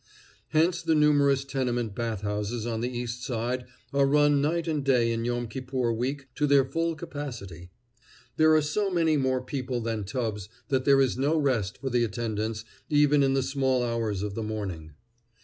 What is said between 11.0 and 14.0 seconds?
is no rest for the attendants even in the small